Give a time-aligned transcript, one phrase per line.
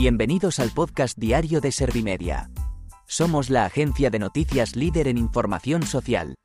[0.00, 2.52] Bienvenidos al podcast diario de Servimedia.
[3.08, 6.36] Somos la agencia de noticias líder en información social.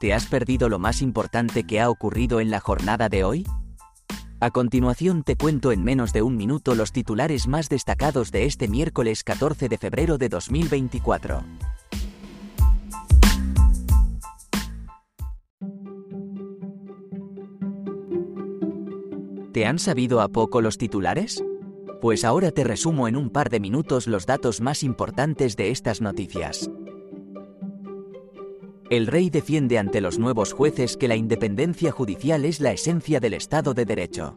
[0.00, 3.46] ¿Te has perdido lo más importante que ha ocurrido en la jornada de hoy?
[4.40, 8.68] A continuación te cuento en menos de un minuto los titulares más destacados de este
[8.68, 11.44] miércoles 14 de febrero de 2024.
[19.52, 21.44] ¿Te han sabido a poco los titulares?
[22.04, 26.02] Pues ahora te resumo en un par de minutos los datos más importantes de estas
[26.02, 26.68] noticias.
[28.90, 33.32] El rey defiende ante los nuevos jueces que la independencia judicial es la esencia del
[33.32, 34.34] Estado de Derecho.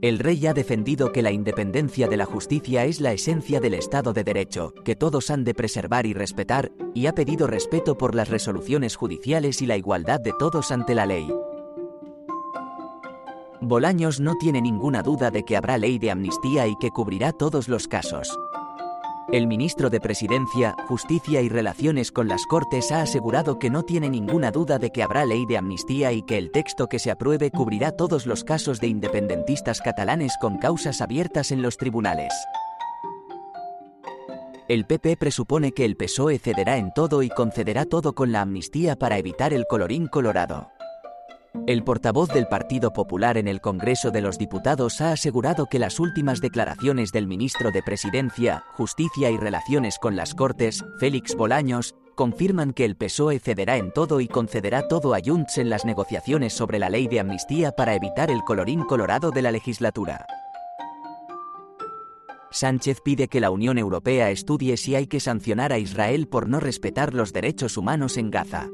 [0.00, 4.14] El rey ha defendido que la independencia de la justicia es la esencia del Estado
[4.14, 8.30] de Derecho, que todos han de preservar y respetar, y ha pedido respeto por las
[8.30, 11.28] resoluciones judiciales y la igualdad de todos ante la ley.
[13.64, 17.68] Bolaños no tiene ninguna duda de que habrá ley de amnistía y que cubrirá todos
[17.68, 18.36] los casos.
[19.30, 24.10] El ministro de Presidencia, Justicia y Relaciones con las Cortes ha asegurado que no tiene
[24.10, 27.52] ninguna duda de que habrá ley de amnistía y que el texto que se apruebe
[27.52, 32.34] cubrirá todos los casos de independentistas catalanes con causas abiertas en los tribunales.
[34.66, 38.96] El PP presupone que el PSOE cederá en todo y concederá todo con la amnistía
[38.96, 40.72] para evitar el colorín colorado.
[41.66, 46.00] El portavoz del Partido Popular en el Congreso de los Diputados ha asegurado que las
[46.00, 52.72] últimas declaraciones del ministro de Presidencia, Justicia y Relaciones con las Cortes, Félix Bolaños, confirman
[52.72, 56.78] que el PSOE cederá en todo y concederá todo a Junts en las negociaciones sobre
[56.78, 60.26] la ley de amnistía para evitar el colorín colorado de la legislatura.
[62.50, 66.60] Sánchez pide que la Unión Europea estudie si hay que sancionar a Israel por no
[66.60, 68.68] respetar los derechos humanos en Gaza.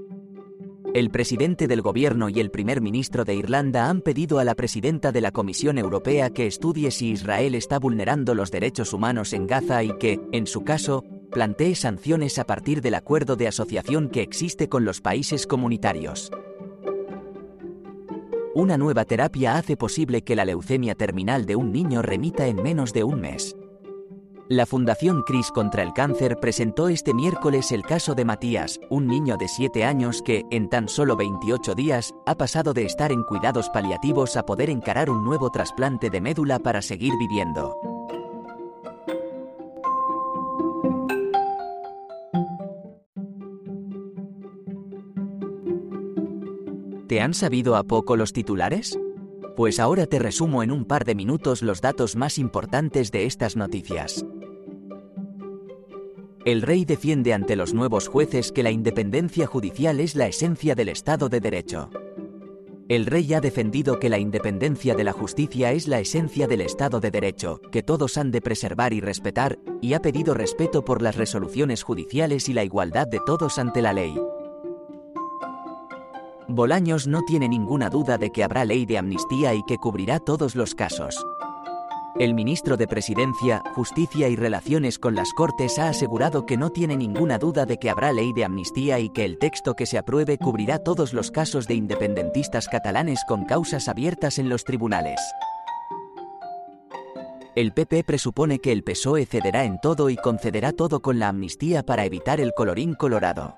[0.95, 5.13] El presidente del gobierno y el primer ministro de Irlanda han pedido a la presidenta
[5.13, 9.85] de la Comisión Europea que estudie si Israel está vulnerando los derechos humanos en Gaza
[9.85, 14.71] y que, en su caso, plantee sanciones a partir del acuerdo de asociación que existe
[14.71, 16.31] con los países comunitarios.
[18.55, 22.95] Una nueva terapia hace posible que la leucemia terminal de un niño remita en menos
[22.95, 23.58] de un mes.
[24.51, 29.37] La Fundación CRIS contra el Cáncer presentó este miércoles el caso de Matías, un niño
[29.37, 33.69] de 7 años que, en tan solo 28 días, ha pasado de estar en cuidados
[33.69, 37.77] paliativos a poder encarar un nuevo trasplante de médula para seguir viviendo.
[47.07, 48.99] ¿Te han sabido a poco los titulares?
[49.57, 53.55] Pues ahora te resumo en un par de minutos los datos más importantes de estas
[53.55, 54.25] noticias.
[56.49, 60.89] El rey defiende ante los nuevos jueces que la independencia judicial es la esencia del
[60.89, 61.91] Estado de Derecho.
[62.89, 67.01] El rey ha defendido que la independencia de la justicia es la esencia del Estado
[67.01, 71.17] de Derecho, que todos han de preservar y respetar, y ha pedido respeto por las
[71.17, 74.19] resoluciones judiciales y la igualdad de todos ante la ley.
[76.49, 80.57] Bolaños no tiene ninguna duda de que habrá ley de amnistía y que cubrirá todos
[80.57, 81.23] los casos.
[82.17, 86.97] El ministro de Presidencia, Justicia y Relaciones con las Cortes ha asegurado que no tiene
[86.97, 90.37] ninguna duda de que habrá ley de amnistía y que el texto que se apruebe
[90.37, 95.21] cubrirá todos los casos de independentistas catalanes con causas abiertas en los tribunales.
[97.55, 101.85] El PP presupone que el PSOE cederá en todo y concederá todo con la amnistía
[101.85, 103.58] para evitar el colorín colorado.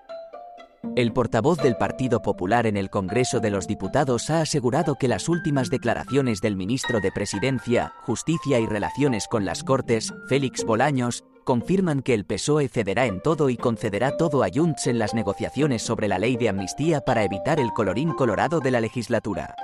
[0.96, 5.28] El portavoz del Partido Popular en el Congreso de los Diputados ha asegurado que las
[5.28, 12.00] últimas declaraciones del ministro de Presidencia, Justicia y Relaciones con las Cortes, Félix Bolaños, confirman
[12.00, 16.08] que el PSOE cederá en todo y concederá todo a Junts en las negociaciones sobre
[16.08, 19.54] la ley de amnistía para evitar el colorín colorado de la legislatura.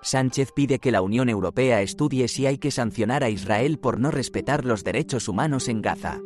[0.00, 4.10] Sánchez pide que la Unión Europea estudie si hay que sancionar a Israel por no
[4.10, 6.20] respetar los derechos humanos en Gaza.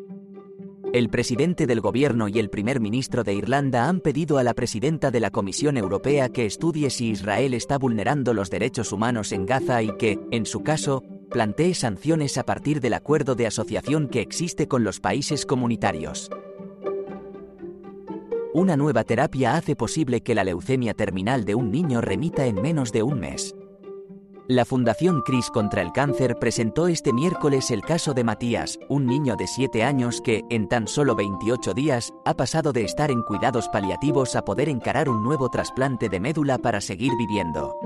[0.92, 5.10] El presidente del gobierno y el primer ministro de Irlanda han pedido a la presidenta
[5.10, 9.82] de la Comisión Europea que estudie si Israel está vulnerando los derechos humanos en Gaza
[9.82, 14.68] y que, en su caso, plantee sanciones a partir del acuerdo de asociación que existe
[14.68, 16.30] con los países comunitarios.
[18.54, 22.92] Una nueva terapia hace posible que la leucemia terminal de un niño remita en menos
[22.92, 23.55] de un mes.
[24.48, 29.34] La Fundación CRIS contra el Cáncer presentó este miércoles el caso de Matías, un niño
[29.34, 33.68] de 7 años que, en tan solo 28 días, ha pasado de estar en cuidados
[33.68, 37.85] paliativos a poder encarar un nuevo trasplante de médula para seguir viviendo.